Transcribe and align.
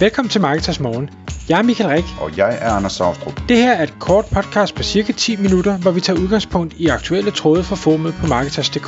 Velkommen 0.00 0.30
til 0.30 0.40
Marketers 0.40 0.80
Morgen. 0.80 1.10
Jeg 1.48 1.58
er 1.58 1.62
Michael 1.62 1.90
Rik. 1.90 2.04
Og 2.20 2.36
jeg 2.36 2.58
er 2.60 2.70
Anders 2.70 2.92
Saustrup. 2.92 3.40
Det 3.48 3.56
her 3.56 3.72
er 3.72 3.82
et 3.82 3.94
kort 4.00 4.24
podcast 4.34 4.74
på 4.74 4.82
cirka 4.82 5.12
10 5.12 5.36
minutter, 5.36 5.78
hvor 5.78 5.90
vi 5.90 6.00
tager 6.00 6.20
udgangspunkt 6.20 6.74
i 6.74 6.86
aktuelle 6.86 7.30
tråde 7.30 7.64
fra 7.64 7.76
formet 7.76 8.14
på 8.20 8.26
Marketers.dk. 8.26 8.86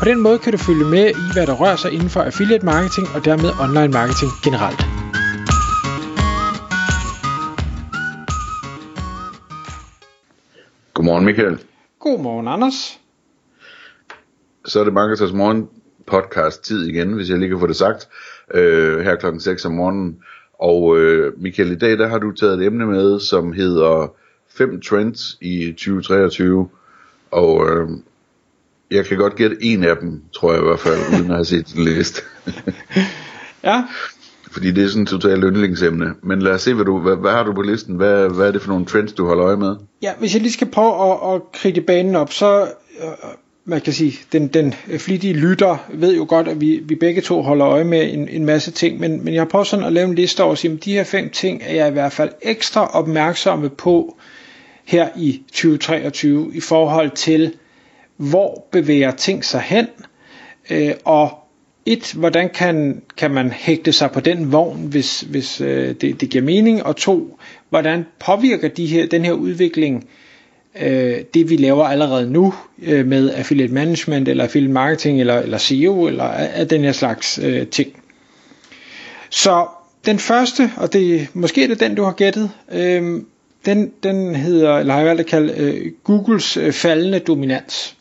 På 0.00 0.04
den 0.04 0.20
måde 0.20 0.38
kan 0.38 0.52
du 0.52 0.58
følge 0.58 0.84
med 0.84 1.10
i, 1.10 1.32
hvad 1.32 1.46
der 1.46 1.54
rører 1.54 1.76
sig 1.76 1.92
inden 1.92 2.08
for 2.08 2.20
affiliate 2.22 2.64
marketing 2.64 3.06
og 3.14 3.24
dermed 3.24 3.50
online 3.64 3.92
marketing 3.98 4.30
generelt. 4.44 4.80
Godmorgen 10.94 11.24
Michael. 11.24 11.58
Godmorgen 11.98 12.48
Anders. 12.48 12.98
Så 14.64 14.80
er 14.80 14.84
det 14.84 14.92
Marketers 14.92 15.32
Morgen 15.32 15.68
podcast 16.06 16.64
tid 16.64 16.86
igen, 16.88 17.12
hvis 17.12 17.30
jeg 17.30 17.38
lige 17.38 17.48
kan 17.48 17.60
få 17.60 17.66
det 17.66 17.76
sagt, 17.76 18.08
øh, 18.54 19.00
her 19.00 19.16
klokken 19.16 19.40
6 19.40 19.64
om 19.64 19.72
morgenen. 19.72 20.16
Og 20.58 20.98
øh, 20.98 21.42
Michael, 21.42 21.72
i 21.72 21.76
dag 21.76 21.98
der 21.98 22.08
har 22.08 22.18
du 22.18 22.32
taget 22.32 22.60
et 22.60 22.66
emne 22.66 22.86
med, 22.86 23.20
som 23.20 23.52
hedder 23.52 24.14
5 24.56 24.80
trends 24.80 25.38
i 25.40 25.72
2023. 25.72 26.68
Og 27.30 27.70
øh, 27.70 27.88
jeg 28.90 29.06
kan 29.06 29.16
godt 29.16 29.36
gætte 29.36 29.56
en 29.60 29.84
af 29.84 29.96
dem, 29.96 30.22
tror 30.34 30.52
jeg 30.52 30.62
i 30.62 30.64
hvert 30.64 30.80
fald, 30.80 30.98
uden 31.18 31.30
at 31.30 31.36
have 31.36 31.44
set 31.44 31.72
den 31.74 31.84
liste. 31.84 32.22
ja. 33.64 33.84
Fordi 34.52 34.70
det 34.70 34.84
er 34.84 34.88
sådan 34.88 35.02
et 35.02 35.08
totalt 35.08 35.44
yndlingsemne. 35.44 36.14
Men 36.22 36.42
lad 36.42 36.52
os 36.52 36.62
se, 36.62 36.74
hvad, 36.74 36.84
du, 36.84 36.98
hvad, 36.98 37.16
hvad 37.16 37.30
har 37.30 37.42
du 37.42 37.52
på 37.52 37.62
listen? 37.62 37.96
Hvad, 37.96 38.28
hvad 38.28 38.48
er 38.48 38.52
det 38.52 38.62
for 38.62 38.68
nogle 38.68 38.86
trends, 38.86 39.12
du 39.12 39.26
holder 39.26 39.46
øje 39.46 39.56
med? 39.56 39.76
Ja, 40.02 40.12
hvis 40.18 40.34
jeg 40.34 40.42
lige 40.42 40.52
skal 40.52 40.70
prøve 40.70 41.12
at, 41.12 41.34
at 41.34 41.42
kridte 41.52 41.80
banen 41.80 42.16
op, 42.16 42.32
så 42.32 42.62
øh, 43.02 43.08
man 43.64 43.80
kan 43.80 43.92
sige, 43.92 44.12
den, 44.32 44.48
den 44.48 44.72
flittige 44.98 45.34
lytter 45.34 45.76
ved 45.92 46.16
jo 46.16 46.26
godt, 46.28 46.48
at 46.48 46.60
vi, 46.60 46.80
vi 46.84 46.94
begge 46.94 47.20
to 47.20 47.42
holder 47.42 47.68
øje 47.68 47.84
med 47.84 48.12
en, 48.12 48.28
en 48.28 48.44
masse 48.44 48.70
ting, 48.70 49.00
men, 49.00 49.24
men 49.24 49.34
jeg 49.34 49.40
har 49.40 49.48
prøvet 49.48 49.66
sådan 49.66 49.84
at 49.84 49.92
lave 49.92 50.08
en 50.08 50.14
liste 50.14 50.42
over 50.42 50.52
at 50.52 50.58
sige, 50.58 50.72
at 50.72 50.84
de 50.84 50.92
her 50.92 51.04
fem 51.04 51.30
ting 51.30 51.62
er 51.64 51.74
jeg 51.74 51.88
i 51.88 51.92
hvert 51.92 52.12
fald 52.12 52.30
ekstra 52.42 52.86
opmærksomme 52.86 53.68
på 53.70 54.16
her 54.84 55.08
i 55.16 55.42
2023 55.52 56.50
i 56.54 56.60
forhold 56.60 57.10
til, 57.10 57.54
hvor 58.16 58.66
bevæger 58.70 59.10
ting 59.10 59.44
sig 59.44 59.60
hen, 59.60 59.86
øh, 60.70 60.92
og 61.04 61.38
et, 61.86 62.12
hvordan 62.12 62.50
kan, 62.54 63.02
kan 63.16 63.30
man 63.30 63.50
hægte 63.50 63.92
sig 63.92 64.10
på 64.10 64.20
den 64.20 64.52
vogn, 64.52 64.86
hvis, 64.86 65.20
hvis 65.20 65.60
øh, 65.60 65.94
det, 66.00 66.20
det 66.20 66.30
giver 66.30 66.44
mening, 66.44 66.82
og 66.82 66.96
to, 66.96 67.38
hvordan 67.70 68.06
påvirker 68.26 68.68
de 68.68 68.86
her, 68.86 69.06
den 69.06 69.24
her 69.24 69.32
udvikling 69.32 69.96
øh, 69.96 70.10
øh, 70.80 71.16
det 71.34 71.50
vi 71.50 71.56
laver 71.56 71.84
allerede 71.84 72.30
nu 72.30 72.54
øh, 72.82 73.06
med 73.06 73.30
affiliate 73.30 73.72
management 73.72 74.28
eller 74.28 74.44
affiliate 74.44 74.72
marketing 74.72 75.20
eller, 75.20 75.38
eller 75.38 75.58
SEO 75.58 76.06
eller 76.06 76.24
af 76.24 76.68
den 76.68 76.80
her 76.84 76.92
slags 76.92 77.38
øh, 77.42 77.66
ting. 77.66 78.02
Så 79.30 79.66
den 80.06 80.18
første, 80.18 80.70
og 80.76 80.92
det 80.92 81.28
måske 81.34 81.64
er 81.64 81.68
det 81.68 81.80
den 81.80 81.94
du 81.94 82.02
har 82.02 82.12
gættet, 82.12 82.50
øh, 82.72 83.20
den, 83.64 83.92
den 84.02 84.34
hedder, 84.34 84.78
eller 84.78 84.92
har 84.92 85.00
jeg 85.00 85.08
valgt 85.08 85.20
at 85.20 85.26
kalde 85.26 85.54
øh, 85.56 85.92
Googles 86.04 86.56
øh, 86.56 86.72
faldende 86.72 87.18
dominans. 87.18 87.96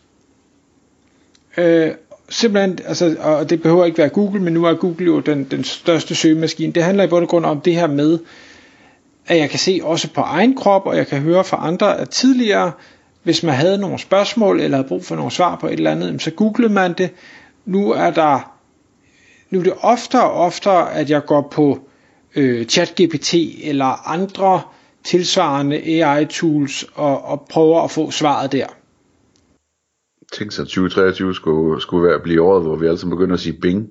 Øh, 1.58 1.91
simpelthen, 2.30 2.80
altså, 2.85 3.16
og 3.19 3.50
det 3.50 3.61
behøver 3.61 3.85
ikke 3.85 3.97
være 3.97 4.09
Google, 4.09 4.41
men 4.41 4.53
nu 4.53 4.66
er 4.66 4.73
Google 4.73 5.06
jo 5.06 5.19
den, 5.19 5.44
den 5.44 5.63
største 5.63 6.16
søgemaskine. 6.16 6.73
Det 6.73 6.83
handler 6.83 7.03
i 7.03 7.08
bund 7.08 7.23
og 7.23 7.30
grund 7.30 7.45
om 7.45 7.61
det 7.61 7.75
her 7.75 7.88
med, 7.88 8.19
at 9.27 9.38
jeg 9.38 9.50
kan 9.50 9.59
se 9.59 9.80
også 9.83 10.14
på 10.14 10.22
egen 10.22 10.55
krop, 10.55 10.86
og 10.86 10.97
jeg 10.97 11.08
kan 11.08 11.22
høre 11.22 11.44
fra 11.44 11.67
andre, 11.67 12.00
at 12.00 12.09
tidligere, 12.09 12.72
hvis 13.23 13.44
man 13.44 13.55
havde 13.55 13.78
nogle 13.78 14.00
spørgsmål, 14.00 14.59
eller 14.59 14.78
havde 14.78 14.88
brug 14.88 15.05
for 15.05 15.16
nogle 15.16 15.31
svar 15.31 15.55
på 15.55 15.67
et 15.67 15.73
eller 15.73 15.91
andet, 15.91 16.22
så 16.22 16.31
googlede 16.31 16.73
man 16.73 16.94
det. 16.94 17.09
Nu 17.66 17.91
er 17.91 18.09
der, 18.09 18.58
nu 19.50 19.59
er 19.59 19.63
det 19.63 19.73
oftere 19.81 20.31
og 20.31 20.33
oftere, 20.33 20.94
at 20.94 21.09
jeg 21.09 21.25
går 21.25 21.47
på 21.52 21.80
øh, 22.36 22.66
ChatGPT 22.66 23.33
eller 23.63 24.09
andre 24.09 24.61
tilsvarende 25.03 25.78
AI-tools 25.78 26.85
og, 26.95 27.25
og 27.25 27.47
prøver 27.50 27.81
at 27.81 27.91
få 27.91 28.12
svaret 28.12 28.51
der. 28.51 28.66
Tænk 30.34 30.51
sig, 30.51 30.62
at 30.62 30.68
2023 30.68 31.35
skulle, 31.35 31.81
skulle 31.81 32.09
være, 32.09 32.19
blive 32.19 32.41
året, 32.41 32.63
hvor 32.63 32.75
vi 32.75 32.88
altså 32.88 33.09
begynder 33.09 33.34
at 33.34 33.40
sige 33.40 33.57
Bing. 33.62 33.90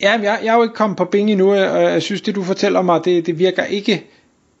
Ja, 0.00 0.12
jeg, 0.12 0.40
jeg 0.44 0.52
er 0.52 0.56
jo 0.56 0.62
ikke 0.62 0.74
kommet 0.74 0.96
på 0.96 1.04
Bing 1.04 1.30
endnu, 1.30 1.50
og 1.50 1.82
jeg 1.82 2.02
synes, 2.02 2.20
det 2.20 2.34
du 2.34 2.42
fortæller 2.42 2.82
mig, 2.82 3.04
det, 3.04 3.26
det 3.26 3.38
virker 3.38 3.64
ikke 3.64 4.06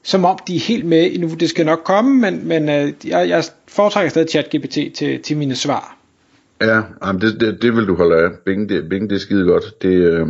som 0.04 0.24
om 0.24 0.38
de 0.48 0.56
er 0.56 0.60
helt 0.60 0.84
med 0.84 1.10
endnu. 1.12 1.28
Det 1.28 1.50
skal 1.50 1.66
nok 1.66 1.80
komme, 1.84 2.20
men, 2.20 2.48
men 2.48 2.68
øh, 2.68 2.92
jeg, 3.06 3.28
jeg 3.28 3.44
foretrækker 3.68 4.10
stadig 4.10 4.28
ChatGPT 4.30 4.78
til, 4.94 5.22
til 5.22 5.36
mine 5.36 5.54
svar. 5.54 5.96
Ja, 6.60 6.80
jamen 7.06 7.20
det, 7.20 7.40
det, 7.40 7.62
det 7.62 7.76
vil 7.76 7.86
du 7.86 7.94
holde 7.94 8.16
af. 8.16 8.30
Bing, 8.44 8.68
det, 8.68 8.88
Bing, 8.88 9.10
det 9.10 9.16
er 9.16 9.20
skide 9.20 9.46
godt. 9.46 9.82
Det, 9.82 9.88
øh, 9.88 10.26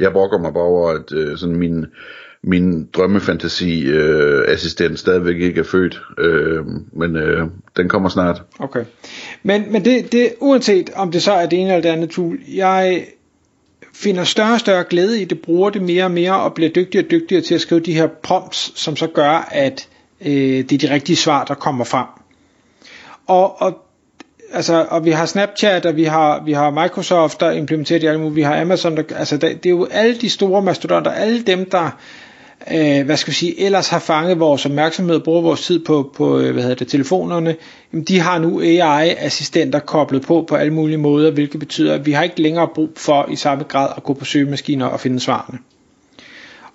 jeg 0.00 0.12
brokker 0.12 0.38
mig 0.38 0.52
bare 0.52 0.62
over, 0.62 0.90
at 0.90 1.12
øh, 1.12 1.36
sådan 1.36 1.56
min, 1.56 1.86
min 2.42 2.88
drømmefantasi 2.92 3.86
øh, 3.86 4.58
stadigvæk 4.96 5.36
ikke 5.36 5.60
er 5.60 5.64
født, 5.64 6.02
øh, 6.18 6.64
men 6.92 7.16
øh, 7.16 7.46
den 7.76 7.88
kommer 7.88 8.08
snart. 8.08 8.42
Okay. 8.58 8.84
Men, 9.42 9.72
men 9.72 9.84
det, 9.84 10.12
det, 10.12 10.32
uanset 10.40 10.90
om 10.94 11.12
det 11.12 11.22
så 11.22 11.32
er 11.32 11.46
det 11.46 11.58
ene 11.58 11.68
eller 11.68 11.82
det 11.82 11.88
andet 11.88 12.10
tool, 12.10 12.38
jeg 12.54 13.06
finder 13.96 14.24
større 14.24 14.52
og 14.52 14.60
større 14.60 14.84
glæde 14.84 15.22
i 15.22 15.24
det, 15.24 15.40
bruger 15.40 15.70
det 15.70 15.82
mere 15.82 16.04
og 16.04 16.10
mere 16.10 16.40
og 16.40 16.54
bliver 16.54 16.70
dygtigere 16.70 17.06
og 17.06 17.10
dygtigere 17.10 17.42
til 17.42 17.54
at 17.54 17.60
skrive 17.60 17.80
de 17.80 17.92
her 17.92 18.06
prompts, 18.22 18.80
som 18.80 18.96
så 18.96 19.06
gør, 19.06 19.48
at 19.50 19.88
øh, 20.20 20.32
det 20.32 20.72
er 20.72 20.88
de 20.88 20.94
rigtige 20.94 21.16
svar, 21.16 21.44
der 21.44 21.54
kommer 21.54 21.84
frem. 21.84 22.06
Og, 23.26 23.62
og 23.62 23.86
altså, 24.52 24.86
og 24.90 25.04
vi 25.04 25.10
har 25.10 25.26
Snapchat, 25.26 25.86
og 25.86 25.96
vi 25.96 26.04
har, 26.04 26.42
vi 26.44 26.52
har 26.52 26.70
Microsoft, 26.70 27.40
der 27.40 27.50
implementerer 27.50 27.98
det 28.00 28.08
alle 28.08 28.20
mulige, 28.20 28.34
vi 28.34 28.42
har 28.42 28.60
Amazon, 28.60 28.96
der, 28.96 29.02
altså 29.16 29.36
det, 29.36 29.64
det 29.64 29.66
er 29.66 29.74
jo 29.74 29.88
alle 29.90 30.16
de 30.20 30.30
store 30.30 30.62
mastodonter, 30.62 31.10
alle 31.10 31.42
dem, 31.42 31.70
der 31.70 31.90
øh, 32.72 33.04
hvad 33.04 33.16
skal 33.16 33.30
vi 33.30 33.34
sige, 33.34 33.60
ellers 33.60 33.88
har 33.88 33.98
fanget 33.98 34.40
vores 34.40 34.66
opmærksomhed 34.66 35.14
og 35.16 35.22
bruger 35.22 35.40
vores 35.40 35.66
tid 35.66 35.84
på, 35.84 36.12
på 36.16 36.38
øh, 36.38 36.52
hvad 36.52 36.62
hedder 36.62 36.76
det, 36.76 36.88
telefonerne, 36.88 37.56
jamen 37.92 38.04
de 38.04 38.20
har 38.20 38.38
nu 38.38 38.60
AI-assistenter 38.60 39.78
koblet 39.78 40.22
på 40.22 40.44
på 40.48 40.54
alle 40.54 40.72
mulige 40.72 40.98
måder, 40.98 41.30
hvilket 41.30 41.60
betyder, 41.60 41.94
at 41.94 42.06
vi 42.06 42.12
har 42.12 42.22
ikke 42.22 42.42
længere 42.42 42.68
brug 42.74 42.90
for 42.96 43.28
i 43.30 43.36
samme 43.36 43.64
grad 43.64 43.88
at 43.96 44.02
gå 44.02 44.12
på 44.14 44.24
søgemaskiner 44.24 44.86
og 44.86 45.00
finde 45.00 45.20
svarene. 45.20 45.58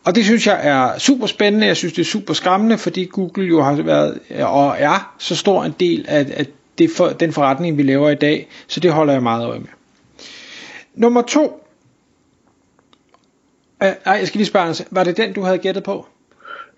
Og 0.04 0.16
det 0.16 0.26
synes 0.26 0.48
jeg 0.48 0.60
er 0.64 1.00
super 1.00 1.28
spændende, 1.28 1.68
jeg 1.68 1.78
synes 1.78 1.94
det 1.94 2.02
er 2.02 2.06
super 2.06 2.34
skræmmende, 2.34 2.78
fordi 2.78 3.06
Google 3.06 3.48
jo 3.48 3.62
har 3.62 3.76
været 3.76 4.20
øh, 4.30 4.54
og 4.54 4.76
er 4.80 5.16
så 5.20 5.36
stor 5.36 5.64
en 5.64 5.76
del 5.80 6.06
af, 6.08 6.28
af 6.38 6.46
det 6.78 6.92
for, 6.92 7.10
den 7.10 7.34
forretning, 7.34 7.78
vi 7.78 7.84
laver 7.84 8.10
i 8.10 8.16
dag, 8.16 8.48
så 8.68 8.80
det 8.80 8.92
holder 8.92 9.14
jeg 9.14 9.24
meget 9.24 9.48
øje 9.48 9.60
med. 9.60 9.68
Nummer 10.96 11.22
to, 11.22 11.64
Uh, 13.82 13.88
nej, 14.06 14.16
jeg 14.16 14.28
skal 14.28 14.38
lige 14.38 14.48
spørge, 14.48 14.76
var 14.92 15.04
det 15.04 15.18
den, 15.18 15.34
du 15.34 15.42
havde 15.42 15.58
gættet 15.58 15.84
på? 15.84 16.08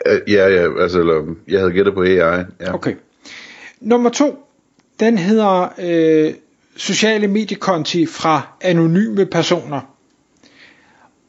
Uh, 0.06 0.32
ja, 0.34 0.48
ja, 0.48 0.82
altså, 0.82 1.00
eller, 1.00 1.36
jeg 1.48 1.60
havde 1.60 1.72
gættet 1.72 1.94
på 1.94 2.04
AI. 2.04 2.44
Ja. 2.62 2.74
Okay. 2.74 2.96
Nummer 3.82 4.10
to, 4.10 4.48
den 5.00 5.18
hedder 5.18 5.74
øh, 5.80 6.34
sociale 6.76 7.28
mediekonti 7.28 8.06
fra 8.06 8.42
anonyme 8.62 9.26
personer. 9.26 9.82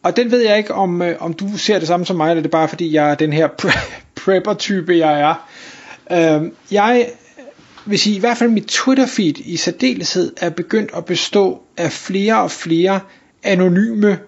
Og 0.03 0.17
den 0.17 0.31
ved 0.31 0.41
jeg 0.41 0.59
ikke, 0.59 0.75
om, 0.75 1.03
øh, 1.03 1.17
om 1.21 1.33
du 1.33 1.59
ser 1.59 1.79
det 1.79 1.89
samme 1.89 2.07
som 2.07 2.17
mig, 2.17 2.31
eller 2.31 2.43
det 2.43 2.49
er 2.49 2.59
bare 2.59 2.69
fordi, 2.69 2.93
jeg 2.93 3.11
er 3.11 3.15
den 3.15 3.33
her 3.33 3.49
prepper-type, 4.25 4.97
jeg 4.97 5.21
er. 5.21 5.49
Øh, 6.11 6.51
jeg 6.71 7.09
vil 7.87 7.99
sige, 7.99 8.17
i 8.17 8.21
hvert 8.21 8.37
fald 8.37 8.51
mit 8.51 8.67
Twitter-feed 8.67 9.43
i 9.45 9.57
særdeleshed 9.57 10.33
er 10.37 10.51
begyndt 10.51 10.91
at 10.97 11.05
bestå 11.05 11.63
af 11.77 11.93
flere 11.93 12.43
og 12.43 12.51
flere 12.51 13.01
anonyme 13.43 14.19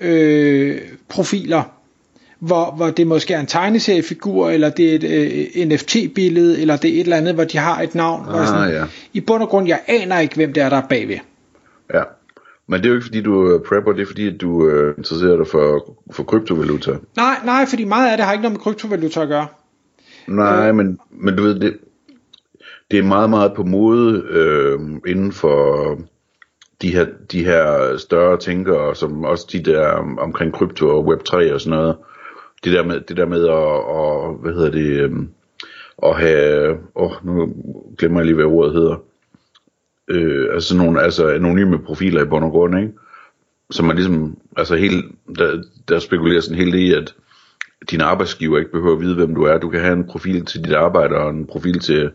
øh, 0.00 0.78
profiler, 1.08 1.62
hvor, 2.38 2.74
hvor 2.76 2.90
det 2.90 3.06
måske 3.06 3.34
er 3.34 3.40
en 3.40 3.46
tegneseriefigur, 3.46 4.50
eller 4.50 4.70
det 4.70 4.90
er 4.90 4.94
et 4.94 5.04
øh, 5.56 5.66
NFT-billede, 5.66 6.60
eller 6.60 6.76
det 6.76 6.90
er 6.90 6.94
et 6.94 7.00
eller 7.00 7.16
andet, 7.16 7.34
hvor 7.34 7.44
de 7.44 7.58
har 7.58 7.82
et 7.82 7.94
navn. 7.94 8.26
Ah, 8.28 8.46
sådan, 8.46 8.70
ja. 8.70 8.84
I 9.12 9.20
bund 9.20 9.42
og 9.42 9.48
grund, 9.48 9.68
jeg 9.68 9.80
aner 9.86 10.18
ikke, 10.18 10.34
hvem 10.34 10.52
det 10.52 10.62
er, 10.62 10.68
der 10.68 10.76
er 10.76 10.86
bagved. 10.88 11.18
Ja, 11.94 12.02
men 12.68 12.80
det 12.80 12.86
er 12.86 12.90
jo 12.90 12.94
ikke 12.94 13.04
fordi, 13.04 13.20
du 13.20 13.46
er 13.46 13.58
prepper, 13.58 13.92
det 13.92 14.02
er 14.02 14.06
fordi, 14.06 14.34
at 14.34 14.40
du 14.40 14.68
øh, 14.68 14.94
interesserer 14.98 15.36
dig 15.36 15.46
for, 15.46 15.96
for 16.12 16.22
kryptovaluta. 16.22 16.96
Nej, 17.16 17.36
nej, 17.44 17.66
fordi 17.66 17.84
meget 17.84 18.10
af 18.10 18.16
det 18.16 18.26
har 18.26 18.32
ikke 18.32 18.42
noget 18.42 18.52
med 18.52 18.60
kryptovaluta 18.60 19.22
at 19.22 19.28
gøre. 19.28 19.46
Nej, 20.28 20.68
øh. 20.68 20.74
men, 20.74 20.98
men 21.10 21.36
du 21.36 21.42
ved, 21.42 21.60
det, 21.60 21.76
det 22.90 22.98
er 22.98 23.02
meget, 23.02 23.30
meget 23.30 23.52
på 23.56 23.62
mode 23.62 24.22
øh, 24.30 24.80
inden 25.06 25.32
for 25.32 25.98
de 26.82 26.92
her, 26.92 27.06
de 27.32 27.44
her 27.44 27.96
større 27.96 28.36
tænkere, 28.36 28.94
som 28.94 29.24
også 29.24 29.46
de 29.52 29.62
der 29.62 29.88
omkring 30.18 30.52
krypto 30.52 30.88
og 30.88 31.14
web3 31.14 31.54
og 31.54 31.60
sådan 31.60 31.78
noget, 31.78 31.96
det 32.64 32.72
der 32.72 32.84
med, 32.84 33.00
det 33.00 33.16
der 33.16 33.26
med 33.26 33.44
at, 33.44 33.54
og, 33.54 34.34
hvad 34.34 34.52
hedder 34.52 34.70
det, 34.70 35.00
øhm, 35.00 35.30
at 36.02 36.16
have, 36.20 36.78
åh, 36.94 37.10
oh, 37.10 37.26
nu 37.26 37.54
glemmer 37.98 38.20
jeg 38.20 38.26
lige, 38.26 38.34
hvad 38.34 38.44
ordet 38.44 38.72
hedder, 38.72 38.96
øh, 40.08 40.54
altså 40.54 40.76
nogle 40.76 41.02
altså 41.02 41.28
anonyme 41.28 41.78
profiler 41.78 42.22
i 42.22 42.28
bund 42.28 42.44
og 42.44 42.50
grund, 42.50 42.78
ikke? 42.78 42.92
Som 43.70 43.86
man 43.86 43.96
ligesom, 43.96 44.36
altså 44.56 44.76
helt, 44.76 45.04
der, 45.38 45.62
der 45.88 45.98
spekulerer 45.98 46.40
sådan 46.40 46.58
helt 46.58 46.74
i, 46.74 46.94
at, 46.94 47.14
din 47.90 48.00
arbejdsgiver 48.00 48.58
ikke 48.58 48.72
behøver 48.72 48.94
at 48.94 49.00
vide, 49.00 49.14
hvem 49.14 49.34
du 49.34 49.42
er. 49.42 49.58
Du 49.58 49.68
kan 49.68 49.80
have 49.80 49.92
en 49.92 50.04
profil 50.04 50.44
til 50.44 50.64
dit 50.64 50.74
arbejde 50.74 51.14
og 51.14 51.30
en 51.30 51.46
profil 51.46 51.78
til, 51.78 52.10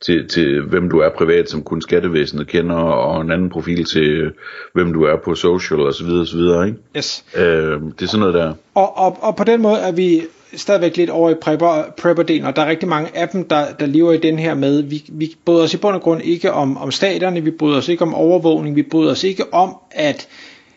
til, 0.00 0.28
til 0.28 0.62
hvem 0.62 0.90
du 0.90 0.98
er 0.98 1.10
privat, 1.10 1.50
som 1.50 1.62
kun 1.62 1.82
skattevæsenet 1.82 2.46
kender, 2.46 2.76
og 2.76 3.20
en 3.20 3.30
anden 3.30 3.50
profil 3.50 3.84
til, 3.84 4.32
hvem 4.74 4.92
du 4.92 5.02
er 5.02 5.16
på 5.24 5.34
social 5.34 5.80
og 5.80 5.94
så 5.94 6.04
videre, 6.04 6.20
og 6.20 6.26
så 6.26 6.36
videre, 6.36 6.66
ikke? 6.66 6.78
Yes. 6.96 7.24
Øh, 7.36 7.42
det 7.98 8.02
er 8.02 8.06
sådan 8.06 8.20
noget 8.20 8.34
der. 8.34 8.54
Og, 8.74 8.98
og, 8.98 9.18
og 9.22 9.36
på 9.36 9.44
den 9.44 9.62
måde 9.62 9.78
er 9.78 9.92
vi 9.92 10.22
stadigvæk 10.56 10.96
lidt 10.96 11.10
over 11.10 11.30
i 11.30 11.34
prepper, 11.34 11.82
prepper-delen, 12.00 12.46
og 12.46 12.56
der 12.56 12.62
er 12.62 12.66
rigtig 12.70 12.88
mange 12.88 13.16
af 13.16 13.28
dem, 13.28 13.44
der, 13.44 13.72
der 13.80 13.86
lever 13.86 14.12
i 14.12 14.16
den 14.16 14.38
her 14.38 14.54
med, 14.54 14.82
vi, 14.82 15.04
vi 15.08 15.34
bryder 15.44 15.62
os 15.62 15.74
i 15.74 15.76
bund 15.76 15.94
og 15.94 16.02
grund 16.02 16.22
ikke 16.22 16.52
om, 16.52 16.76
om 16.76 16.90
staterne, 16.90 17.40
vi 17.40 17.50
bryder 17.50 17.78
os 17.78 17.88
ikke 17.88 18.02
om 18.02 18.14
overvågning, 18.14 18.76
vi 18.76 18.82
bryder 18.82 19.10
os 19.10 19.24
ikke 19.24 19.54
om, 19.54 19.76
at 19.90 20.28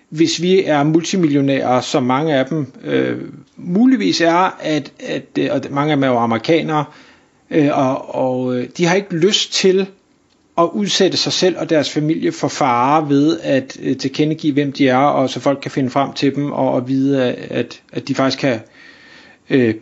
hvis 0.10 0.42
vi 0.42 0.64
er 0.64 0.84
multimillionærer, 0.84 1.82
som 1.82 2.04
mange 2.04 2.36
af 2.36 2.46
dem 2.46 2.74
øh, 2.84 3.22
muligvis 3.58 4.22
er, 4.22 4.58
at, 4.60 4.92
at, 5.00 5.24
øh, 5.40 5.50
og 5.52 5.62
mange 5.70 5.92
af 5.92 5.98
dem 5.98 6.04
er 6.04 6.08
jo 6.08 6.18
amerikanere, 6.18 6.86
øh, 7.52 7.70
og, 7.78 8.16
og 8.16 8.56
øh, 8.56 8.70
de 8.78 8.86
har 8.86 8.96
ikke 8.96 9.16
lyst 9.16 9.54
til 9.54 9.88
at 10.58 10.70
udsætte 10.74 11.18
sig 11.18 11.34
selv 11.34 11.58
og 11.58 11.70
deres 11.70 11.90
familie 11.90 12.32
for 12.32 12.48
fare 12.48 13.10
ved 13.10 13.40
at 13.40 13.78
øh, 13.82 13.98
tilkendegive, 13.98 14.54
hvem 14.54 14.72
de 14.72 14.88
er, 14.90 14.98
og 14.98 15.30
så 15.30 15.40
folk 15.40 15.60
kan 15.62 15.72
finde 15.72 15.90
frem 15.90 16.14
til 16.14 16.36
dem, 16.36 16.52
og, 16.52 16.72
og 16.72 16.88
vide, 16.88 17.34
at, 17.34 17.82
at 17.92 18.08
de 18.08 18.16
faktisk 18.16 18.40
kan 18.40 18.60
øh, 19.50 19.76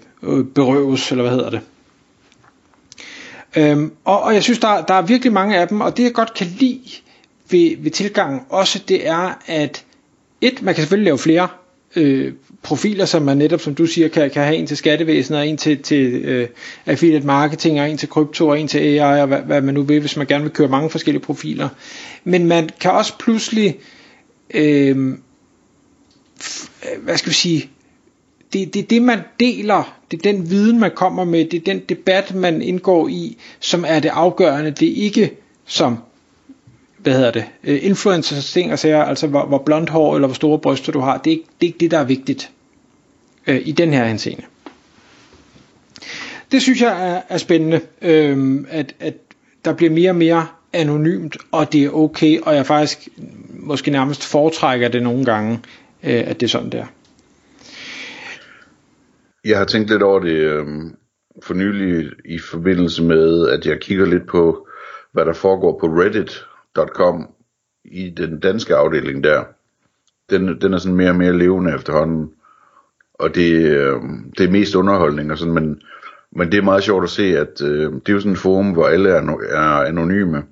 berøves, 0.55 1.11
eller 1.11 1.23
hvad 1.23 1.31
hedder 1.33 1.49
det. 1.49 1.61
Øhm, 3.55 3.91
og, 4.05 4.21
og 4.21 4.33
jeg 4.33 4.43
synes, 4.43 4.59
der, 4.59 4.81
der 4.85 4.93
er 4.93 5.01
virkelig 5.01 5.33
mange 5.33 5.57
af 5.57 5.67
dem, 5.67 5.81
og 5.81 5.97
det 5.97 6.03
jeg 6.03 6.13
godt 6.13 6.33
kan 6.33 6.47
lide 6.59 6.81
ved, 7.49 7.75
ved 7.79 7.91
tilgangen 7.91 8.41
også, 8.49 8.79
det 8.87 9.07
er, 9.07 9.41
at 9.45 9.85
et, 10.43 10.61
man 10.61 10.73
kan 10.75 10.81
selvfølgelig 10.81 11.05
lave 11.05 11.17
flere 11.17 11.47
øh, 11.95 12.33
profiler, 12.63 13.05
som 13.05 13.21
man 13.21 13.37
netop, 13.37 13.61
som 13.61 13.75
du 13.75 13.85
siger, 13.85 14.07
kan, 14.07 14.29
kan 14.29 14.43
have 14.43 14.55
en 14.55 14.67
til 14.67 14.77
skattevæsenet, 14.77 15.39
og 15.39 15.47
en 15.47 15.57
til, 15.57 15.81
til 15.81 16.13
øh, 16.13 16.47
affiliate 16.85 17.25
marketing, 17.25 17.81
og 17.81 17.89
en 17.89 17.97
til 17.97 18.09
krypto, 18.09 18.47
og 18.47 18.59
en 18.59 18.67
til 18.67 18.79
AI, 18.79 19.21
og 19.21 19.27
hvad, 19.27 19.39
hvad 19.39 19.61
man 19.61 19.73
nu 19.73 19.83
vil, 19.83 19.99
hvis 19.99 20.17
man 20.17 20.27
gerne 20.27 20.43
vil 20.43 20.53
køre 20.53 20.67
mange 20.67 20.89
forskellige 20.89 21.23
profiler. 21.23 21.69
Men 22.23 22.45
man 22.45 22.69
kan 22.79 22.91
også 22.91 23.17
pludselig, 23.17 23.79
øh, 24.53 24.97
øh, 24.97 25.13
hvad 27.03 27.17
skal 27.17 27.29
vi 27.29 27.35
sige, 27.35 27.69
det, 28.53 28.73
det 28.73 28.79
er 28.83 28.87
det, 28.87 29.01
man 29.01 29.19
deler, 29.39 29.97
det 30.11 30.17
er 30.17 30.31
den 30.31 30.49
viden, 30.49 30.79
man 30.79 30.91
kommer 30.95 31.23
med, 31.23 31.45
det 31.45 31.57
er 31.57 31.63
den 31.73 31.79
debat, 31.89 32.35
man 32.35 32.61
indgår 32.61 33.07
i, 33.07 33.37
som 33.59 33.85
er 33.87 33.99
det 33.99 34.09
afgørende. 34.09 34.71
Det 34.71 34.87
er 34.99 35.03
ikke 35.03 35.31
som 35.65 35.97
hvad 37.03 37.13
hedder 37.13 37.31
det, 37.31 37.45
øh, 37.63 37.79
influencers 37.81 38.51
ting 38.51 38.71
og 38.71 38.79
sager, 38.79 39.03
altså 39.03 39.27
hvor, 39.27 39.45
hvor 39.45 39.57
blondt 39.65 39.89
hår 39.89 40.15
eller 40.15 40.27
hvor 40.27 40.35
store 40.35 40.59
bryster 40.59 40.91
du 40.91 40.99
har, 40.99 41.17
det 41.17 41.31
er 41.31 41.35
ikke 41.35 41.47
det, 41.61 41.67
er 41.67 41.69
ikke 41.69 41.79
det 41.79 41.91
der 41.91 41.99
er 41.99 42.03
vigtigt 42.03 42.51
øh, 43.47 43.61
i 43.65 43.71
den 43.71 43.93
her 43.93 44.05
henseende. 44.05 44.43
Det 46.51 46.61
synes 46.61 46.81
jeg 46.81 47.09
er, 47.09 47.21
er 47.29 47.37
spændende, 47.37 47.81
øh, 48.01 48.65
at, 48.69 48.95
at 48.99 49.13
der 49.65 49.73
bliver 49.73 49.91
mere 49.91 50.09
og 50.09 50.15
mere 50.15 50.47
anonymt, 50.73 51.37
og 51.51 51.73
det 51.73 51.83
er 51.83 51.89
okay, 51.89 52.39
og 52.39 52.55
jeg 52.55 52.65
faktisk 52.65 53.07
måske 53.49 53.91
nærmest 53.91 54.23
foretrækker 54.25 54.87
det 54.87 55.03
nogle 55.03 55.25
gange, 55.25 55.59
øh, 56.03 56.23
at 56.27 56.39
det 56.39 56.43
er 56.45 56.49
sådan 56.49 56.69
der. 56.69 56.85
Jeg 59.45 59.57
har 59.57 59.65
tænkt 59.65 59.89
lidt 59.89 60.03
over 60.03 60.19
det 60.19 60.35
øh, 60.35 60.65
for 61.43 61.53
nylig 61.53 62.09
i 62.25 62.39
forbindelse 62.39 63.03
med, 63.03 63.49
at 63.49 63.65
jeg 63.65 63.79
kigger 63.81 64.05
lidt 64.05 64.27
på, 64.27 64.67
hvad 65.13 65.25
der 65.25 65.33
foregår 65.33 65.79
på 65.79 65.87
Reddit 65.87 66.45
Com 66.75 67.29
i 67.85 68.09
den 68.09 68.39
danske 68.39 68.75
afdeling 68.75 69.23
der. 69.23 69.43
Den, 70.29 70.61
den 70.61 70.73
er 70.73 70.77
sådan 70.77 70.95
mere 70.95 71.09
og 71.09 71.15
mere 71.15 71.37
levende 71.37 71.75
efterhånden. 71.75 72.31
Og 73.13 73.35
det, 73.35 73.53
øh, 73.53 74.01
det 74.37 74.45
er 74.45 74.51
mest 74.51 74.75
underholdning 74.75 75.31
og 75.31 75.37
sådan, 75.37 75.53
men, 75.53 75.81
men 76.31 76.51
det 76.51 76.57
er 76.57 76.61
meget 76.63 76.83
sjovt 76.83 77.03
at 77.03 77.09
se, 77.09 77.37
at 77.37 77.61
øh, 77.61 77.93
det 77.93 78.09
er 78.09 78.13
jo 78.13 78.19
sådan 78.19 78.31
en 78.31 78.37
forum, 78.37 78.71
hvor 78.71 78.87
alle 78.87 79.09
er, 79.09 79.21
er 79.49 79.85
anonyme. 79.85 80.43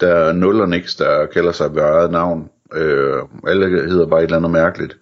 Der 0.00 0.08
er 0.08 0.32
nul 0.32 0.60
og 0.60 0.68
niks, 0.68 0.96
der 0.96 1.26
kalder 1.26 1.52
sig 1.52 1.74
ved 1.74 1.82
eget 1.82 2.10
navn. 2.10 2.50
Øh, 2.74 3.22
alle 3.46 3.68
hedder 3.68 4.06
bare 4.06 4.20
et 4.20 4.24
eller 4.24 4.36
andet 4.36 4.50
mærkeligt. 4.50 4.98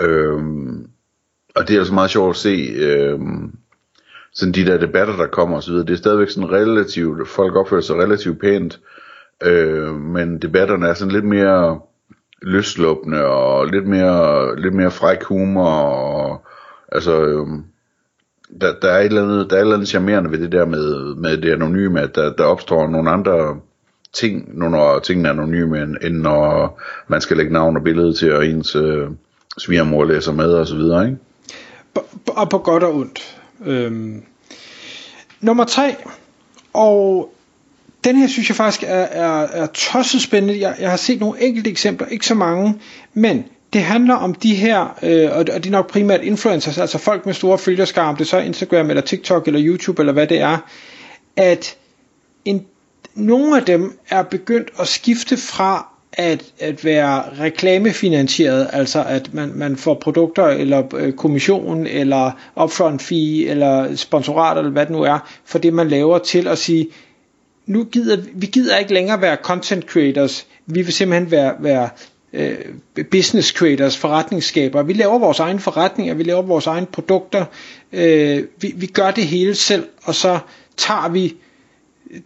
Øh, 0.00 0.42
og 1.54 1.68
det 1.68 1.74
er 1.74 1.78
altså 1.78 1.94
meget 1.94 2.10
sjovt 2.10 2.30
at 2.30 2.36
se, 2.36 2.74
øh, 2.76 3.20
sådan 4.32 4.54
de 4.54 4.66
der 4.66 4.78
debatter, 4.78 5.16
der 5.16 5.26
kommer 5.26 5.56
osv. 5.56 5.74
Det 5.74 5.90
er 5.90 5.96
stadigvæk 5.96 6.30
sådan 6.30 6.50
relativt, 6.50 7.28
folk 7.28 7.56
opfører 7.56 7.80
sig 7.80 7.96
relativt 7.96 8.40
pænt, 8.40 8.80
øh, 9.44 9.94
men 9.94 10.38
debatterne 10.38 10.88
er 10.88 10.94
sådan 10.94 11.12
lidt 11.12 11.24
mere 11.24 11.80
løsluppende 12.42 13.24
og 13.24 13.66
lidt 13.66 13.86
mere, 13.86 14.60
lidt 14.60 14.74
mere 14.74 14.90
fræk 14.90 15.22
humor 15.22 15.70
og 15.70 16.44
altså 16.92 17.22
øh, 17.22 17.46
der, 18.60 18.74
der, 18.82 18.88
er 18.88 18.98
et 18.98 19.04
eller 19.04 19.22
andet, 19.22 19.50
der 19.50 19.56
er 19.56 19.60
et 19.60 19.64
eller 19.64 19.74
andet 19.74 19.88
charmerende 19.88 20.30
ved 20.30 20.38
det 20.38 20.52
der 20.52 20.66
med, 20.66 21.14
med 21.14 21.36
det 21.38 21.52
anonyme, 21.52 22.00
at 22.00 22.14
der, 22.14 22.32
der 22.32 22.44
opstår 22.44 22.88
nogle 22.88 23.10
andre 23.10 23.56
ting, 24.12 24.58
når 24.58 24.98
tingene 24.98 25.28
er 25.28 25.32
anonyme, 25.32 25.82
end, 25.82 25.96
end 26.02 26.16
når 26.16 26.80
man 27.08 27.20
skal 27.20 27.36
lægge 27.36 27.52
navn 27.52 27.76
og 27.76 27.82
billede 27.82 28.12
til, 28.12 28.36
og 28.36 28.46
ens 28.46 28.76
øh, 28.76 29.08
svigermor 29.58 30.04
læser 30.04 30.32
med 30.32 30.52
og 30.52 30.66
så 30.66 30.76
videre, 30.76 31.04
ikke? 31.04 31.18
og 32.26 32.48
på 32.48 32.58
godt 32.58 32.82
og 32.82 32.94
ondt. 32.94 33.38
Øhm. 33.66 34.22
Nummer 35.40 35.64
tre, 35.64 35.96
og 36.72 37.33
den 38.04 38.16
her 38.16 38.28
synes 38.28 38.48
jeg 38.48 38.56
faktisk 38.56 38.82
er, 38.82 38.86
er, 38.94 39.46
er 39.46 39.66
tosset 39.66 40.22
spændende. 40.22 40.60
Jeg, 40.60 40.74
jeg 40.80 40.90
har 40.90 40.96
set 40.96 41.20
nogle 41.20 41.42
enkelte 41.42 41.70
eksempler, 41.70 42.06
ikke 42.08 42.26
så 42.26 42.34
mange, 42.34 42.74
men 43.14 43.44
det 43.72 43.82
handler 43.82 44.14
om 44.14 44.34
de 44.34 44.54
her, 44.54 44.98
øh, 45.02 45.30
og 45.32 45.46
det 45.46 45.66
er 45.66 45.70
nok 45.70 45.90
primært 45.90 46.20
influencers, 46.20 46.78
altså 46.78 46.98
folk 46.98 47.26
med 47.26 47.34
store 47.34 47.58
følgerskar, 47.58 48.08
om 48.08 48.16
det 48.16 48.26
så 48.26 48.36
er 48.36 48.42
Instagram 48.42 48.90
eller 48.90 49.02
TikTok 49.02 49.46
eller 49.46 49.60
YouTube 49.64 50.02
eller 50.02 50.12
hvad 50.12 50.26
det 50.26 50.40
er, 50.40 50.58
at 51.36 51.76
en, 52.44 52.66
nogle 53.14 53.56
af 53.56 53.64
dem 53.64 53.98
er 54.10 54.22
begyndt 54.22 54.68
at 54.80 54.88
skifte 54.88 55.36
fra 55.36 55.88
at, 56.12 56.44
at 56.58 56.84
være 56.84 57.22
reklamefinansieret, 57.40 58.70
altså 58.72 59.04
at 59.04 59.34
man, 59.34 59.52
man 59.54 59.76
får 59.76 59.94
produkter 59.94 60.46
eller 60.46 60.94
øh, 60.94 61.12
kommission 61.12 61.86
eller 61.86 62.30
upfront 62.62 63.02
fee 63.02 63.46
eller 63.46 63.96
sponsorat 63.96 64.58
eller 64.58 64.70
hvad 64.70 64.86
det 64.86 64.92
nu 64.92 65.02
er, 65.02 65.18
for 65.44 65.58
det 65.58 65.72
man 65.72 65.88
laver 65.88 66.18
til 66.18 66.48
at 66.48 66.58
sige, 66.58 66.86
nu 67.66 67.84
gider, 67.84 68.16
vi 68.34 68.46
gider 68.46 68.78
ikke 68.78 68.94
længere 68.94 69.20
være 69.20 69.36
content 69.42 69.84
creators, 69.84 70.46
vi 70.66 70.82
vil 70.82 70.92
simpelthen 70.92 71.30
være, 71.30 71.54
være 71.60 71.88
øh, 72.32 72.58
business 73.10 73.48
creators, 73.48 73.96
forretningsskabere. 73.96 74.86
Vi 74.86 74.92
laver 74.92 75.18
vores 75.18 75.38
egen 75.40 75.58
forretninger, 75.58 76.14
vi 76.14 76.22
laver 76.22 76.42
vores 76.42 76.66
egne 76.66 76.86
produkter, 76.86 77.44
øh, 77.92 78.44
vi, 78.60 78.72
vi 78.76 78.86
gør 78.86 79.10
det 79.10 79.26
hele 79.26 79.54
selv, 79.54 79.88
og 80.04 80.14
så 80.14 80.38
tager 80.76 81.08
vi 81.08 81.34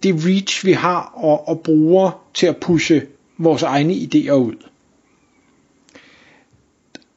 det 0.03 0.15
reach 0.27 0.67
vi 0.67 0.73
har 0.73 1.13
og, 1.15 1.49
og 1.49 1.61
bruger 1.61 2.25
til 2.35 2.47
at 2.47 2.57
pushe 2.57 3.03
vores 3.39 3.63
egne 3.63 3.93
idéer 3.95 4.33
ud. 4.33 4.55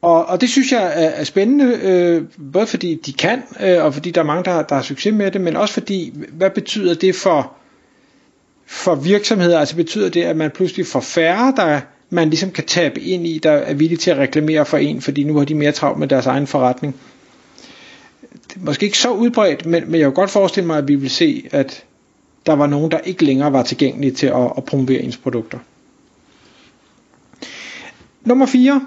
Og, 0.02 0.26
og 0.26 0.42
det 0.42 0.50
synes 0.50 0.72
jeg 0.72 0.84
er, 0.84 1.10
er 1.10 1.24
spændende, 1.24 1.80
øh, 1.84 2.24
både 2.54 2.68
fordi 2.68 2.96
de 2.96 3.14
kan, 3.14 3.44
øh, 3.60 3.84
og 3.84 3.94
fordi 3.94 4.12
der 4.12 4.22
er 4.22 4.26
mange, 4.26 4.44
der, 4.44 4.62
der 4.62 4.76
har 4.76 4.82
succes 4.82 5.14
med 5.14 5.32
det, 5.32 5.42
men 5.42 5.56
også 5.56 5.74
fordi, 5.74 6.14
hvad 6.32 6.50
betyder 6.50 6.94
det 6.94 7.16
for, 7.16 7.54
for 8.72 8.96
virksomheder? 8.96 9.60
Altså 9.60 9.76
betyder 9.76 10.10
det, 10.10 10.24
at 10.24 10.38
man 10.38 10.52
pludselig 10.52 10.88
får 10.88 11.00
færre, 11.00 11.54
der 11.58 11.82
man 12.10 12.30
ligesom 12.30 12.52
kan 12.52 12.66
tabe 12.66 13.02
ind 13.02 13.28
i, 13.28 13.40
der 13.44 13.52
er 13.52 13.74
villige 13.74 13.98
til 13.98 14.12
at 14.12 14.18
reklamere 14.18 14.66
for 14.66 14.78
en, 14.78 15.02
fordi 15.02 15.24
nu 15.24 15.38
har 15.38 15.46
de 15.46 15.56
mere 15.56 15.72
travlt 15.72 16.00
med 16.00 16.08
deres 16.08 16.26
egen 16.26 16.48
forretning. 16.48 16.96
Det 18.50 18.56
er 18.56 18.66
måske 18.66 18.86
ikke 18.86 18.98
så 18.98 19.12
udbredt, 19.12 19.66
men, 19.66 19.84
men 19.92 20.00
jeg 20.00 20.06
kan 20.06 20.14
godt 20.14 20.30
forestille 20.30 20.68
mig, 20.68 20.78
at 20.78 20.88
vi 20.88 20.96
vil 20.96 21.10
se, 21.10 21.48
at 21.52 21.84
der 22.46 22.54
var 22.54 22.68
nogen, 22.68 22.92
der 22.92 23.00
ikke 23.00 23.26
længere 23.26 23.54
var 23.54 23.64
tilgængelige 23.64 24.12
til 24.12 24.28
at, 24.28 24.52
at 24.58 24.66
promovere 24.66 25.02
ens 25.02 25.18
produkter. 25.18 25.60
Nummer 28.26 28.46
4, 28.46 28.86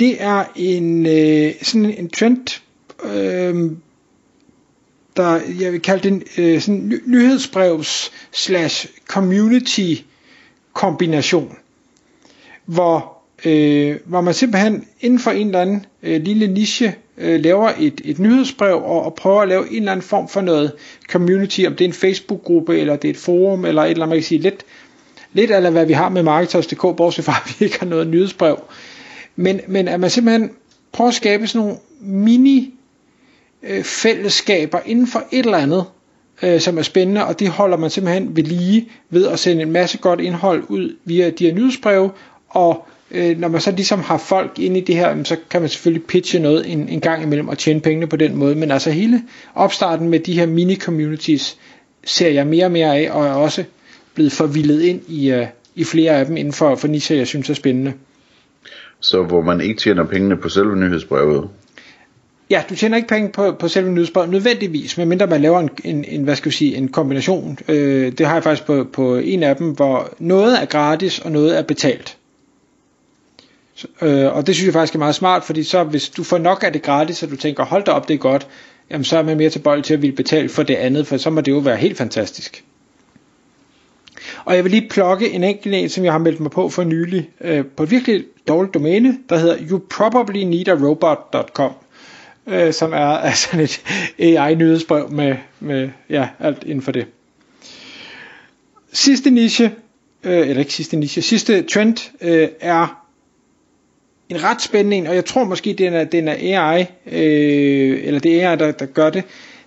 det 0.00 0.22
er 0.22 0.44
en 0.56 1.06
øh, 1.06 1.52
sådan 1.62 1.94
en 1.98 2.10
trend, 2.10 2.60
øh, 3.04 3.70
der 5.16 5.40
jeg 5.60 5.72
vil 5.72 5.80
kalde 5.80 6.08
den 6.08 6.22
øh, 6.38 6.60
sådan 6.60 6.88
ny- 6.88 7.02
nyhedsbrevs 7.06 8.12
slash 8.32 8.88
community 9.06 9.94
kombination, 10.72 11.56
hvor 12.64 13.14
øh, 13.44 13.96
hvor 14.04 14.20
man 14.20 14.34
simpelthen 14.34 14.84
inden 15.00 15.18
for 15.18 15.30
en 15.30 15.46
eller 15.46 15.60
anden 15.60 15.86
øh, 16.02 16.22
lille 16.22 16.46
niche 16.46 16.94
øh, 17.18 17.40
laver 17.40 17.72
et, 17.78 18.00
et 18.04 18.18
nyhedsbrev 18.18 18.74
og, 18.74 19.02
og 19.04 19.14
prøver 19.14 19.42
at 19.42 19.48
lave 19.48 19.70
en 19.70 19.76
eller 19.76 19.92
anden 19.92 20.06
form 20.06 20.28
for 20.28 20.40
noget 20.40 20.72
community, 21.08 21.60
om 21.66 21.76
det 21.76 21.84
er 21.84 21.88
en 21.88 21.94
Facebook-gruppe 21.94 22.78
eller 22.78 22.96
det 22.96 23.08
er 23.08 23.12
et 23.12 23.18
forum 23.18 23.64
eller 23.64 23.82
et 23.82 23.90
eller 23.90 24.02
andet, 24.04 24.08
man 24.08 24.18
kan 24.18 24.24
sige 24.24 24.40
lidt 24.40 24.64
lidt 25.32 25.50
eller 25.50 25.70
hvad 25.70 25.86
vi 25.86 25.92
har 25.92 26.08
med 26.08 26.22
Marketers.dk, 26.22 26.96
bortset 26.96 27.24
fra 27.24 27.32
at 27.44 27.60
vi 27.60 27.64
ikke 27.64 27.78
har 27.78 27.86
noget 27.86 28.06
nyhedsbrev. 28.06 28.60
Men, 29.36 29.60
men 29.68 29.88
at 29.88 30.00
man 30.00 30.10
simpelthen 30.10 30.50
prøver 30.92 31.08
at 31.08 31.14
skabe 31.14 31.46
sådan 31.46 31.66
nogle 31.66 31.78
mini 32.00 32.74
øh, 33.68 33.84
fællesskaber 33.84 34.78
inden 34.86 35.06
for 35.06 35.24
et 35.32 35.44
eller 35.44 35.58
andet, 35.58 35.84
øh, 36.42 36.60
som 36.60 36.78
er 36.78 36.82
spændende, 36.82 37.26
og 37.26 37.40
det 37.40 37.48
holder 37.48 37.76
man 37.76 37.90
simpelthen 37.90 38.36
ved 38.36 38.42
lige 38.42 38.88
ved 39.10 39.26
at 39.28 39.38
sende 39.38 39.62
en 39.62 39.72
masse 39.72 39.98
godt 39.98 40.20
indhold 40.20 40.62
ud 40.68 40.96
via 41.04 41.30
de 41.30 41.46
her 41.46 41.54
nyhedsbreve, 41.54 42.10
og 42.48 42.86
øh, 43.10 43.38
når 43.38 43.48
man 43.48 43.60
så 43.60 43.70
ligesom 43.70 44.00
har 44.00 44.18
folk 44.18 44.58
inde 44.58 44.80
i 44.80 44.84
det 44.84 44.96
her, 44.96 45.24
så 45.24 45.36
kan 45.50 45.60
man 45.60 45.70
selvfølgelig 45.70 46.06
pitche 46.06 46.38
noget 46.38 46.72
en, 46.72 46.88
en 46.88 47.00
gang 47.00 47.22
imellem 47.22 47.48
og 47.48 47.58
tjene 47.58 47.80
pengene 47.80 48.06
på 48.06 48.16
den 48.16 48.36
måde. 48.36 48.54
Men 48.54 48.70
altså 48.70 48.90
hele 48.90 49.22
opstarten 49.54 50.08
med 50.08 50.20
de 50.20 50.38
her 50.38 50.46
mini-communities 50.46 51.56
ser 52.04 52.28
jeg 52.28 52.46
mere 52.46 52.64
og 52.64 52.70
mere 52.70 52.96
af, 52.96 53.10
og 53.10 53.26
er 53.26 53.32
også 53.32 53.64
blevet 54.14 54.32
forvildet 54.32 54.82
ind 54.82 55.00
i, 55.08 55.30
øh, 55.30 55.46
i 55.74 55.84
flere 55.84 56.12
af 56.12 56.26
dem 56.26 56.36
inden 56.36 56.52
for, 56.52 56.76
for 56.76 56.88
nicher, 56.88 57.16
jeg 57.16 57.26
synes 57.26 57.50
er 57.50 57.54
spændende. 57.54 57.92
Så 59.00 59.22
hvor 59.22 59.42
man 59.42 59.60
ikke 59.60 59.80
tjener 59.80 60.04
pengene 60.04 60.36
på 60.36 60.48
selve 60.48 60.76
nyhedsbrevet? 60.76 61.48
Ja, 62.50 62.62
du 62.70 62.74
tjener 62.74 62.96
ikke 62.96 63.08
penge 63.08 63.28
på, 63.28 63.52
på 63.52 63.68
selve 63.68 63.90
nyhedsbrevet 63.90 64.30
nødvendigvis, 64.30 64.98
medmindre 64.98 65.26
man 65.26 65.40
laver 65.40 65.60
en, 65.60 65.70
en, 65.84 66.04
en, 66.04 66.24
hvad 66.24 66.36
skal 66.36 66.50
vi 66.50 66.56
sige, 66.56 66.76
en 66.76 66.88
kombination. 66.88 67.58
Øh, 67.68 68.12
det 68.12 68.26
har 68.26 68.34
jeg 68.34 68.42
faktisk 68.42 68.66
på, 68.66 68.86
på 68.92 69.16
en 69.16 69.42
af 69.42 69.56
dem, 69.56 69.70
hvor 69.70 70.14
noget 70.18 70.62
er 70.62 70.64
gratis, 70.64 71.18
og 71.18 71.32
noget 71.32 71.58
er 71.58 71.62
betalt. 71.62 72.16
Så, 73.74 73.86
øh, 74.02 74.36
og 74.36 74.46
det 74.46 74.54
synes 74.54 74.66
jeg 74.66 74.72
faktisk 74.72 74.94
er 74.94 74.98
meget 74.98 75.14
smart, 75.14 75.44
fordi 75.44 75.62
så 75.62 75.84
hvis 75.84 76.08
du 76.08 76.24
får 76.24 76.38
nok 76.38 76.64
af 76.66 76.72
det 76.72 76.82
gratis, 76.82 77.22
og 77.22 77.30
du 77.30 77.36
tænker, 77.36 77.64
hold 77.64 77.84
da 77.84 77.90
op, 77.90 78.08
det 78.08 78.14
er 78.14 78.18
godt, 78.18 78.46
jamen 78.90 79.04
så 79.04 79.18
er 79.18 79.22
man 79.22 79.36
mere 79.36 79.50
tilbøjelig 79.50 79.84
til 79.84 79.94
at 79.94 80.02
ville 80.02 80.16
betale 80.16 80.48
for 80.48 80.62
det 80.62 80.74
andet, 80.74 81.06
for 81.06 81.16
så 81.16 81.30
må 81.30 81.40
det 81.40 81.52
jo 81.52 81.58
være 81.58 81.76
helt 81.76 81.96
fantastisk. 81.96 82.64
Og 84.44 84.56
jeg 84.56 84.64
vil 84.64 84.70
lige 84.70 84.88
plukke 84.88 85.30
en 85.30 85.44
enkelt 85.44 85.74
en, 85.74 85.88
som 85.88 86.04
jeg 86.04 86.12
har 86.12 86.18
meldt 86.18 86.40
mig 86.40 86.50
på 86.50 86.68
for 86.68 86.84
nylig, 86.84 87.30
øh, 87.40 87.64
på 87.76 87.82
et 87.82 87.90
virkelig 87.90 88.24
dårligt 88.48 88.74
domæne, 88.74 89.18
der 89.28 89.36
hedder 89.36 89.56
youprobablyneedarobot.com, 89.70 91.72
øh, 92.46 92.72
som 92.72 92.92
er 92.92 93.06
altså 93.28 93.60
et 93.60 93.82
AI-nyhedsbrev 94.18 95.10
med, 95.10 95.36
med 95.60 95.88
ja, 96.10 96.28
alt 96.40 96.64
inden 96.64 96.82
for 96.82 96.92
det. 96.92 97.06
Sidste 98.92 99.30
niche, 99.30 99.72
øh, 100.24 100.48
eller 100.48 100.60
ikke 100.60 100.72
sidste 100.72 100.96
niche, 100.96 101.22
sidste 101.22 101.62
trend 101.62 102.10
øh, 102.20 102.48
er 102.60 103.04
en 104.28 104.42
ret 104.42 104.62
spændende 104.62 104.96
en, 104.96 105.06
og 105.06 105.14
jeg 105.14 105.24
tror 105.24 105.44
måske, 105.44 105.72
den 105.72 105.94
er, 105.94 106.04
den 106.04 106.28
er 106.28 106.34
AI, 106.34 106.80
øh, 107.06 108.00
eller 108.04 108.20
det 108.20 108.42
er 108.42 108.50
AI, 108.50 108.56
der, 108.56 108.72
der 108.72 108.86
gør 108.86 109.10
det. 109.10 109.24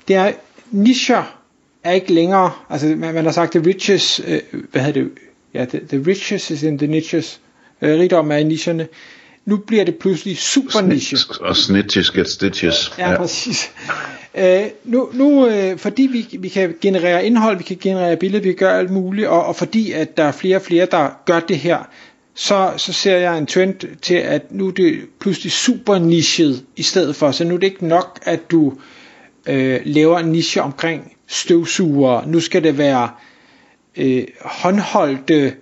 Det 0.07 0.15
er, 0.15 0.31
nischer 0.71 1.37
er 1.83 1.91
ikke 1.91 2.13
længere, 2.13 2.51
altså 2.69 2.87
man, 2.87 3.13
man 3.13 3.25
har 3.25 3.31
sagt, 3.31 3.51
the 3.51 3.65
riches, 3.65 4.21
øh, 4.27 4.41
hvad 4.71 4.81
hedder 4.81 5.01
det, 5.01 5.11
ja, 5.53 5.65
the, 5.65 5.79
the 5.87 6.03
riches 6.07 6.51
is 6.51 6.63
in 6.63 6.77
the 6.77 6.87
niches, 6.87 7.41
øh, 7.81 7.99
rigdom 7.99 8.31
er 8.31 8.35
i 8.37 8.43
nicherne. 8.43 8.87
Nu 9.47 9.57
bliver 9.57 9.83
det 9.83 9.95
pludselig 9.95 10.37
super 10.37 10.81
niche. 10.81 11.17
Og 11.41 11.55
snitches 11.57 12.11
get 12.11 12.29
stitches. 12.29 12.93
Ja, 12.97 13.11
ja. 13.11 13.17
præcis. 13.17 13.71
Øh, 14.37 14.63
nu, 14.83 15.09
nu 15.13 15.47
øh, 15.47 15.77
fordi 15.77 16.01
vi, 16.11 16.37
vi 16.39 16.49
kan 16.49 16.75
generere 16.81 17.25
indhold, 17.25 17.57
vi 17.57 17.63
kan 17.63 17.77
generere 17.81 18.15
billeder, 18.15 18.43
vi 18.43 18.49
kan 18.49 18.55
gøre 18.55 18.79
alt 18.79 18.91
muligt, 18.91 19.27
og, 19.27 19.45
og 19.45 19.55
fordi 19.55 19.91
at 19.91 20.17
der 20.17 20.23
er 20.23 20.31
flere 20.31 20.55
og 20.55 20.61
flere, 20.61 20.87
der 20.91 21.09
gør 21.25 21.39
det 21.39 21.57
her, 21.57 21.77
så, 22.35 22.73
så 22.77 22.93
ser 22.93 23.17
jeg 23.17 23.37
en 23.37 23.45
trend 23.45 23.75
til, 24.01 24.15
at 24.15 24.51
nu 24.51 24.67
er 24.67 24.71
det 24.71 24.99
pludselig 25.19 25.51
super 25.51 25.99
nichet 25.99 26.63
i 26.75 26.83
stedet 26.83 27.15
for. 27.15 27.31
Så 27.31 27.43
nu 27.43 27.55
er 27.55 27.59
det 27.59 27.67
ikke 27.67 27.87
nok, 27.87 28.19
at 28.23 28.51
du 28.51 28.73
øh, 29.47 29.79
laver 29.85 30.19
en 30.19 30.25
niche 30.25 30.61
omkring 30.61 31.13
støvsuger. 31.27 32.25
Nu 32.25 32.39
skal 32.39 32.63
det 32.63 32.77
være 32.77 33.09
øh, 33.97 34.23
håndholdte, 34.41 35.53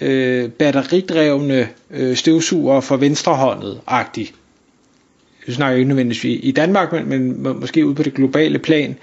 øh, 0.00 0.50
batteridrevne 0.50 1.68
øh, 1.90 2.16
støvsuger 2.16 2.80
for 2.80 2.96
venstrehåndet 2.96 3.80
agtig. 3.86 4.32
Jeg 5.46 5.54
snakker 5.54 5.76
ikke 5.76 5.88
nødvendigvis 5.88 6.40
i 6.42 6.50
Danmark, 6.50 6.92
men, 6.92 7.42
men 7.42 7.60
måske 7.60 7.86
ud 7.86 7.94
på 7.94 8.02
det 8.02 8.14
globale 8.14 8.58
plan 8.58 8.96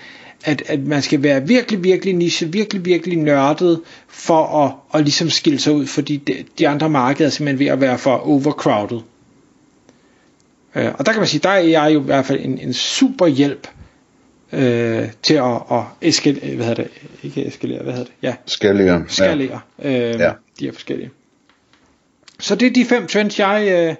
at, 0.43 0.63
at 0.67 0.79
man 0.79 1.01
skal 1.01 1.23
være 1.23 1.47
virkelig, 1.47 1.83
virkelig 1.83 2.15
niche, 2.15 2.51
virkelig, 2.51 2.85
virkelig 2.85 3.17
nørdet 3.17 3.81
for 4.07 4.65
at, 4.65 4.99
at 4.99 5.05
ligesom 5.05 5.29
skille 5.29 5.59
sig 5.59 5.73
ud, 5.73 5.85
fordi 5.87 6.17
de, 6.17 6.45
de 6.59 6.67
andre 6.67 6.89
markeder 6.89 7.25
er 7.25 7.29
simpelthen 7.31 7.59
ved 7.59 7.67
at 7.73 7.81
være 7.81 7.97
for 7.97 8.15
overcrowded. 8.15 8.99
Øh, 10.75 10.91
og 10.93 11.05
der 11.05 11.11
kan 11.11 11.19
man 11.21 11.27
sige, 11.27 11.41
der 11.43 11.49
er 11.49 11.59
jeg 11.59 11.93
jo 11.93 12.01
i 12.01 12.03
hvert 12.03 12.25
fald 12.25 12.39
en, 12.45 12.57
en 12.57 12.73
super 12.73 13.27
hjælp 13.27 13.67
øh, 14.53 15.09
til 15.23 15.33
at, 15.33 15.61
at 15.71 15.83
eskalere, 16.01 16.55
hvad 16.55 16.65
hedder 16.65 16.83
det, 16.83 16.91
ikke 17.23 17.47
eskalere, 17.47 17.83
hvad 17.83 17.93
hedder 17.93 18.05
det, 18.05 18.13
ja. 18.21 18.35
Skalere. 18.45 19.03
Skalere, 19.07 19.59
ja. 19.83 20.13
Øh, 20.13 20.19
ja. 20.19 20.31
de 20.59 20.67
er 20.67 20.73
forskellige. 20.73 21.09
Så 22.39 22.55
det 22.55 22.67
er 22.67 22.73
de 22.73 22.85
fem 22.85 23.07
trends, 23.07 23.39
jeg 23.39 23.67
øh, 23.71 23.95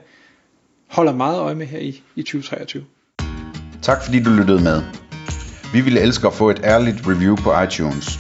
holder 0.88 1.14
meget 1.14 1.40
øje 1.40 1.56
med 1.56 1.66
her 1.66 1.80
i, 1.80 2.04
i 2.16 2.22
2023. 2.22 2.84
Tak 3.82 4.04
fordi 4.04 4.24
du 4.24 4.30
lyttede 4.30 4.64
med. 4.64 4.82
Vi 5.74 5.82
ville 5.82 6.00
elske 6.00 6.28
at 6.28 6.34
få 6.34 6.50
et 6.50 6.60
ærligt 6.64 7.08
review 7.08 7.36
på 7.36 7.62
iTunes. 7.62 8.20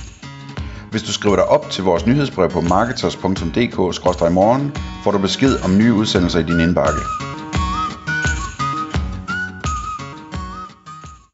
Hvis 0.91 1.03
du 1.03 1.13
skriver 1.13 1.35
dig 1.35 1.45
op 1.45 1.69
til 1.69 1.83
vores 1.83 2.05
nyhedsbrev 2.05 2.49
på 2.49 2.61
marketers.dk-morgen, 2.61 4.71
får 5.03 5.11
du 5.11 5.17
besked 5.17 5.63
om 5.63 5.77
nye 5.77 5.93
udsendelser 5.93 6.39
i 6.39 6.43
din 6.43 6.59
indbakke. 6.59 7.30